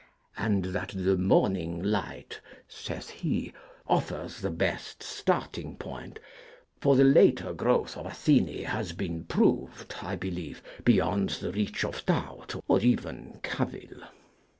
[0.35, 3.53] 'And that the morning light,' saith he,
[3.85, 6.17] 'offers the best starting point;
[6.79, 12.03] for the later growth of Athene has been proved, I believe, beyond the reach of
[12.07, 14.01] doubt or even cavil.'